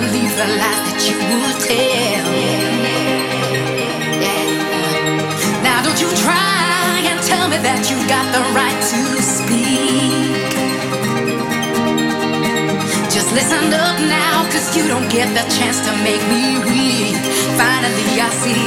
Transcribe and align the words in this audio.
believe 0.00 0.34
the 0.34 0.48
lies 0.58 0.80
that 0.90 1.00
you 1.06 1.14
would 1.30 1.58
tell. 1.62 2.26
Now 5.62 5.82
don't 5.86 6.00
you 6.02 6.10
try 6.18 6.98
and 7.10 7.18
tell 7.22 7.46
me 7.46 7.58
that 7.62 7.86
you've 7.86 8.08
got 8.10 8.26
the 8.34 8.42
right 8.58 8.80
to 8.90 9.00
speak. 9.22 10.34
Just 13.14 13.30
listen 13.38 13.70
up 13.70 13.98
now, 14.10 14.42
cause 14.50 14.74
you 14.74 14.82
don't 14.88 15.08
get 15.10 15.30
the 15.30 15.46
chance 15.54 15.78
to 15.86 15.92
make 16.02 16.24
me 16.26 16.58
weak. 16.66 17.14
Finally, 17.54 18.18
I 18.18 18.28
see 18.42 18.66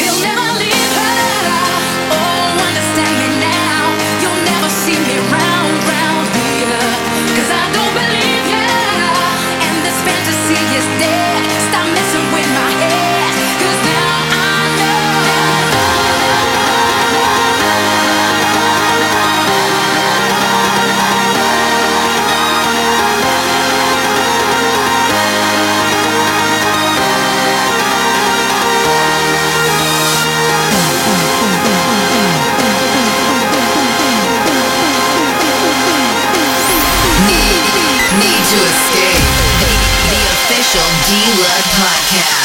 he'll 0.00 0.20
never 0.24 0.48
leave 0.56 0.92
her. 1.00 1.20
Oh, 2.16 2.64
understand 2.64 3.14
me 3.20 3.28
now. 3.44 3.82
You'll 4.24 4.42
never 4.48 4.70
see 4.72 4.96
me 4.96 5.16
right. 5.32 5.53
day. 10.98 11.33
Podcast. 41.74 42.43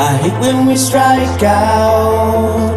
I 0.00 0.16
hate 0.16 0.40
when 0.40 0.64
we 0.64 0.76
strike 0.76 1.42
out. 1.42 2.72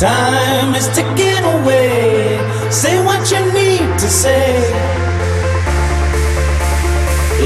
Time 0.00 0.74
is 0.74 0.88
ticking 0.96 1.44
away. 1.44 2.40
Say 2.70 2.96
what 3.04 3.20
you 3.30 3.44
need 3.52 3.84
to 4.00 4.08
say. 4.08 4.56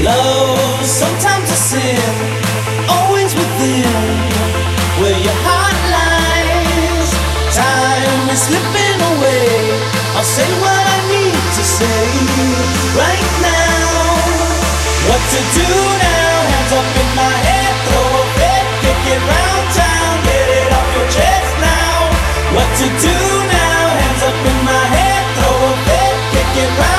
Love 0.01 0.79
sometimes 0.85 1.49
a 1.51 1.59
sin, 1.69 2.13
always 2.87 3.35
within 3.35 3.91
where 5.03 5.19
your 5.27 5.37
heart 5.43 5.79
lies. 5.91 7.09
Time 7.51 8.29
is 8.31 8.47
slipping 8.47 8.99
away. 9.11 9.75
I'll 10.15 10.23
say 10.23 10.47
what 10.63 10.83
I 10.95 10.99
need 11.11 11.43
to 11.57 11.63
say 11.77 12.03
right 12.95 13.27
now. 13.43 14.07
What 15.11 15.21
to 15.35 15.39
do 15.59 15.67
now? 15.99 16.16
to 22.77 22.83
do 22.83 23.09
now? 23.09 23.89
Hands 23.97 24.21
up 24.21 24.37
in 24.51 24.57
my 24.63 24.83
head, 24.93 25.23
throw 25.35 25.57
a 25.65 25.73
fit, 25.85 26.15
kick 26.31 26.63
it 26.63 26.79
right. 26.79 26.96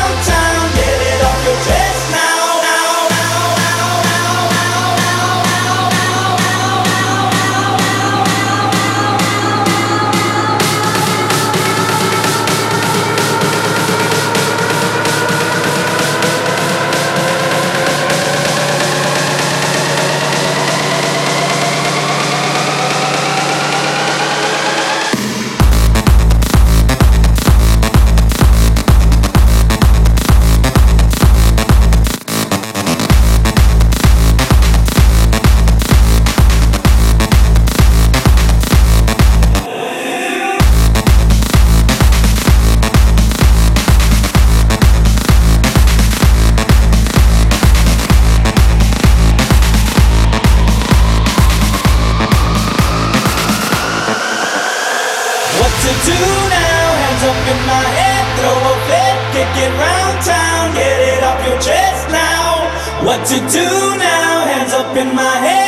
in 64.99 65.15
my 65.15 65.23
head. 65.23 65.68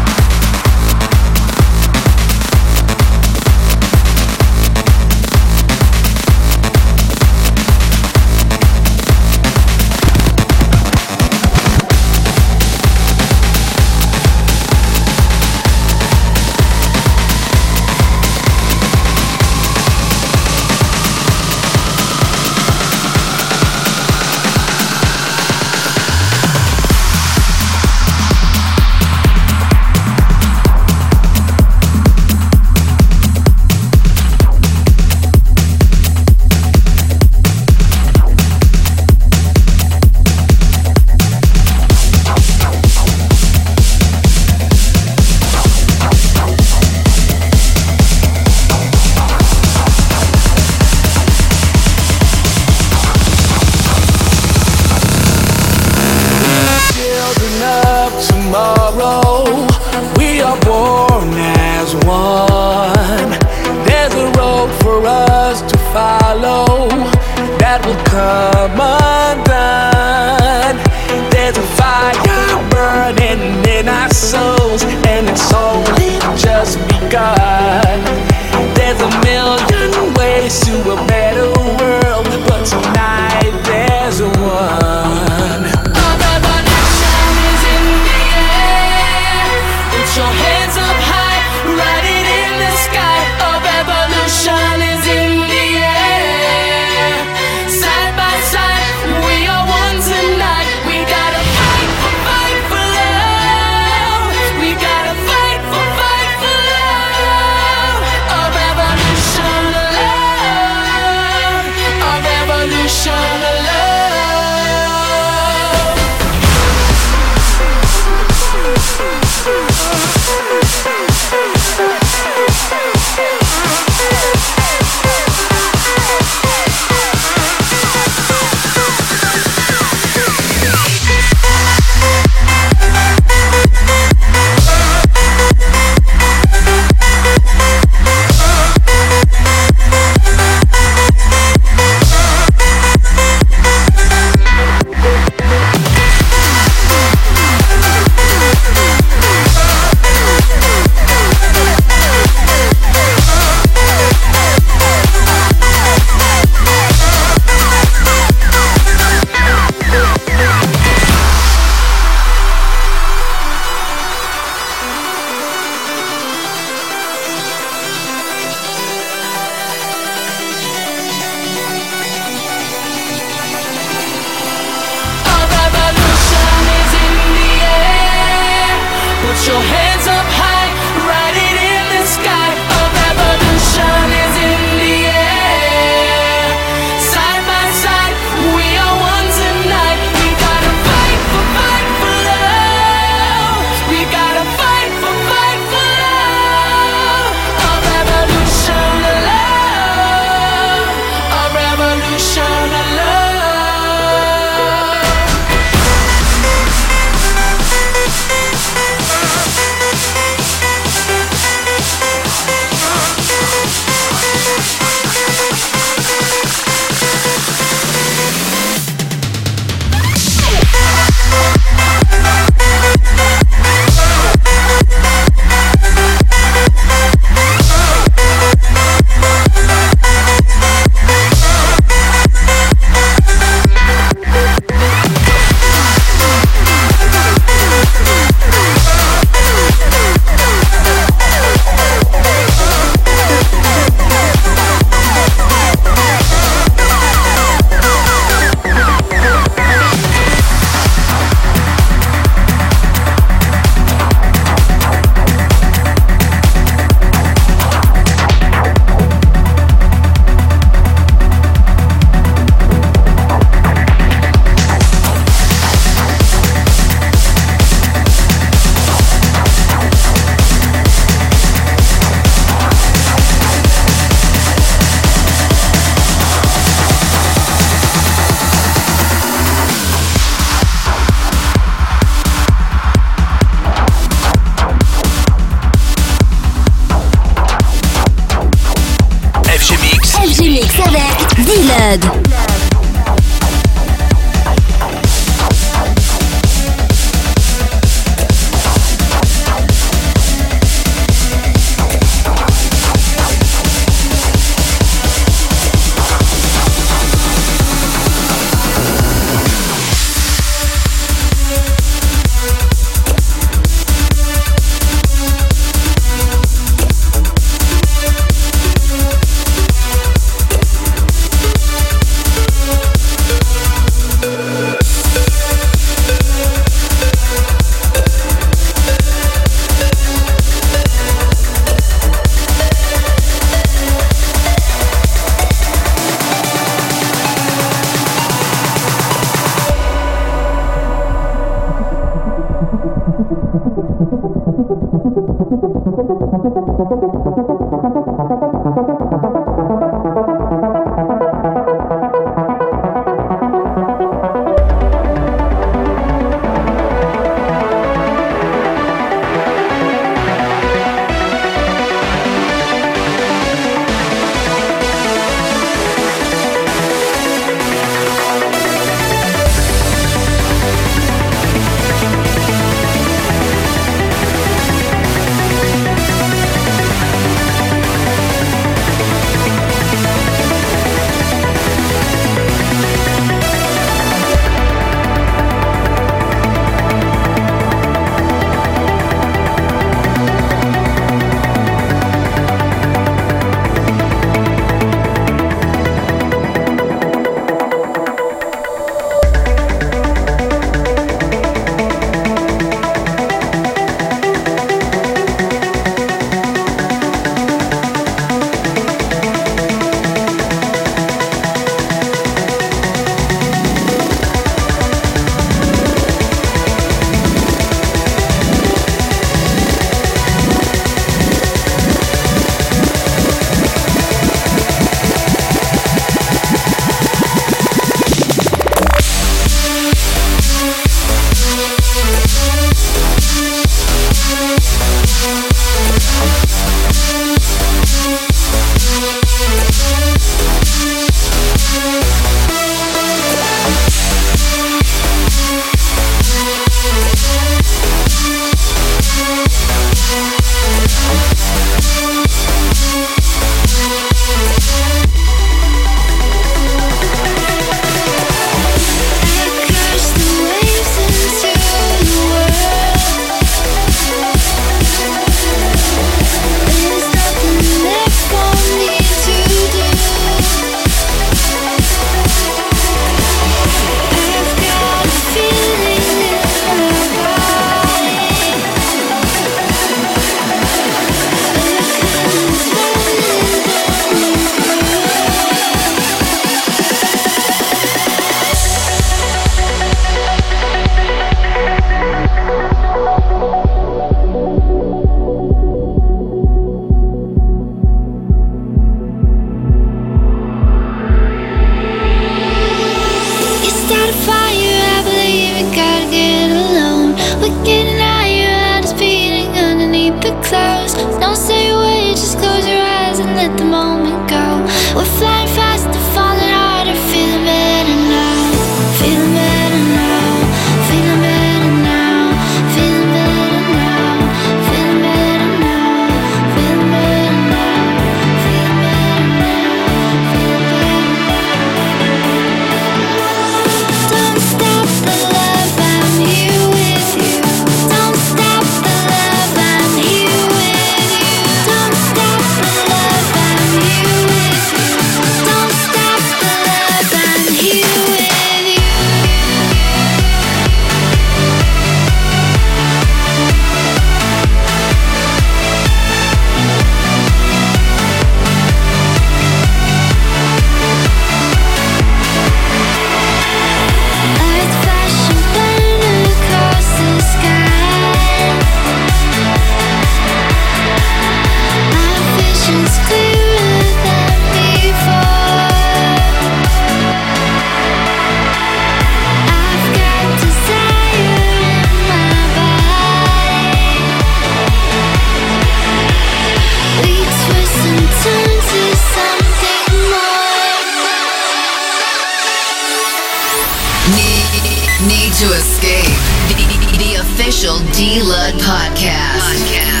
Lud 598.21 598.53
podcast. 598.61 599.41
Podcast. 599.41 600.00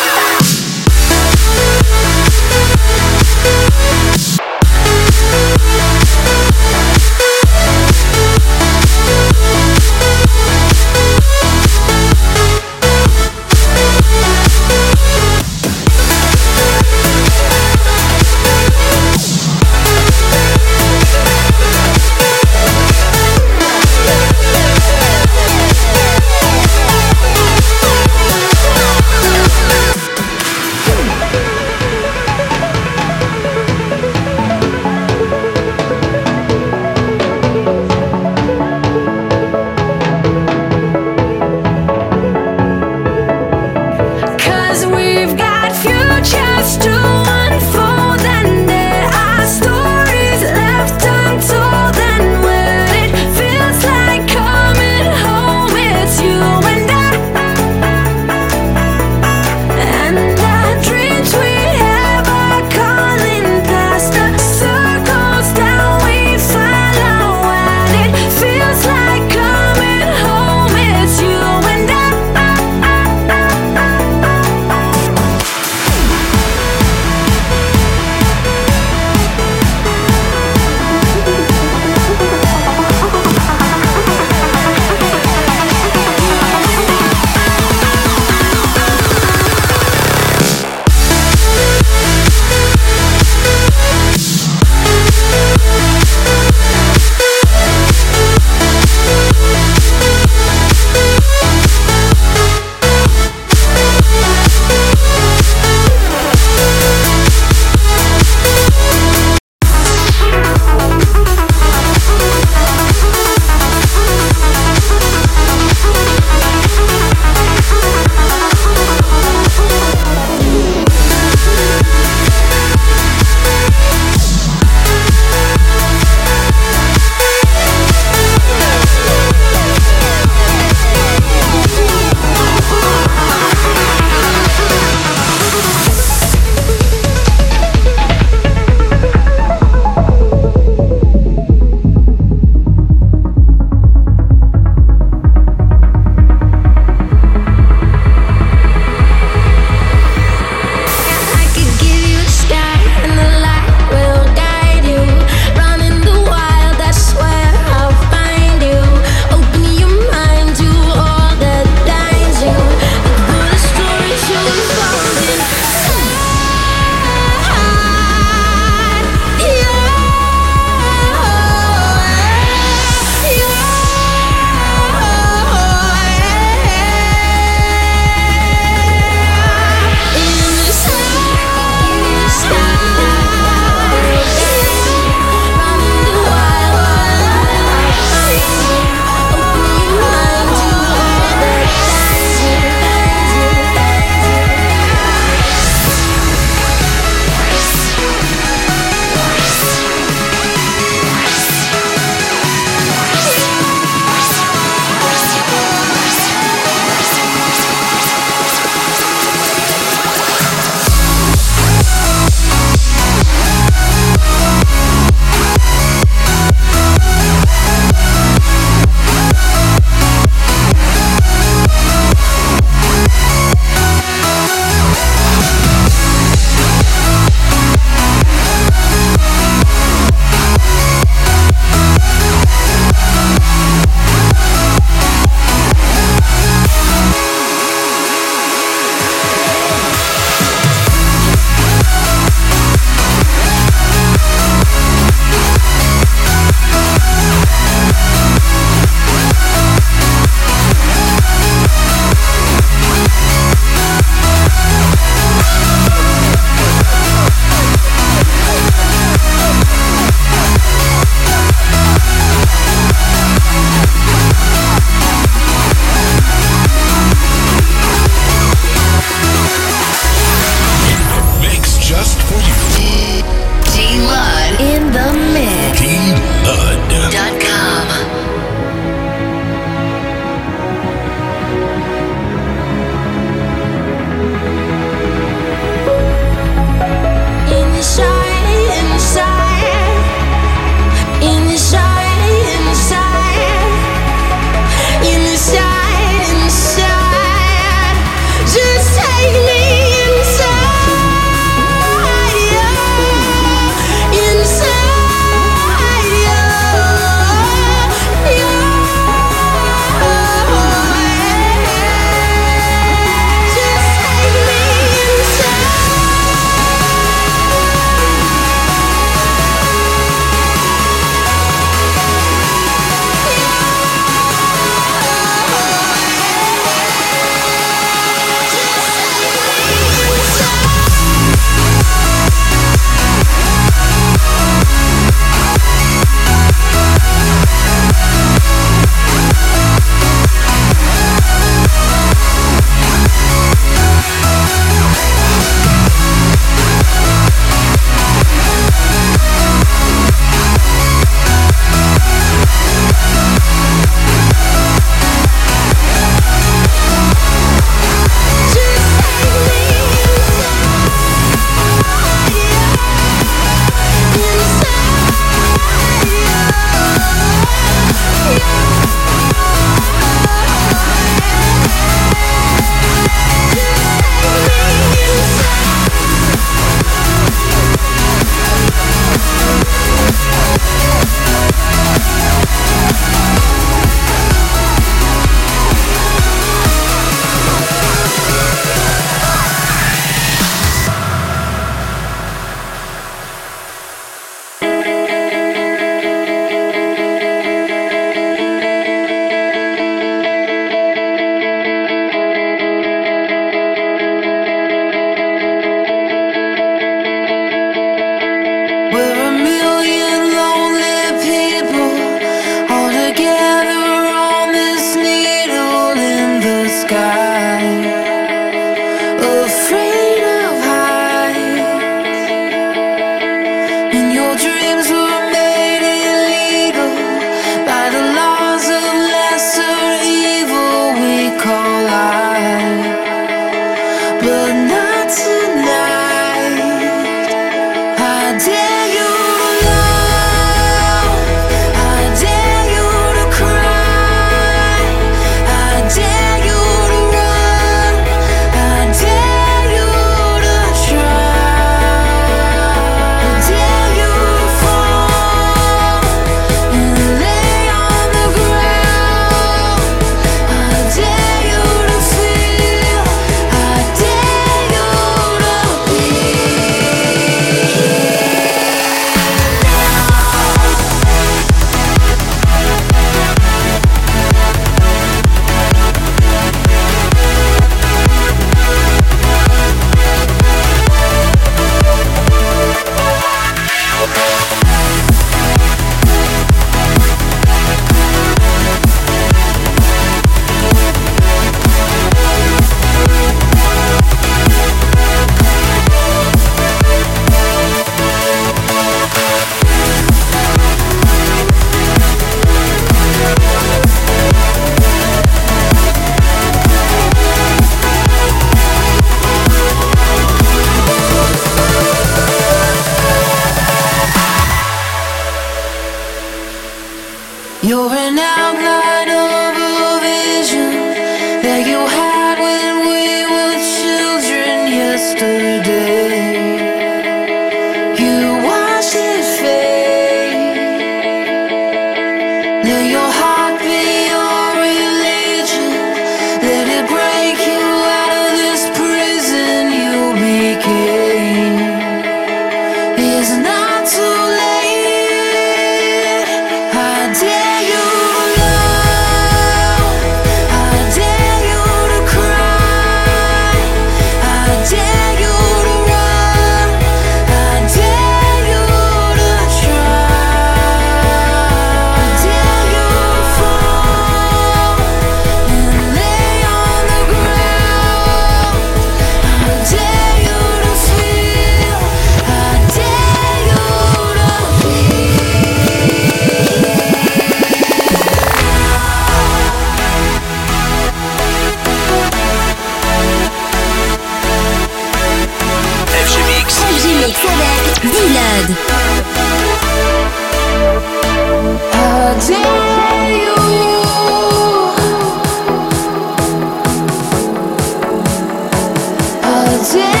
today 599.63 600.00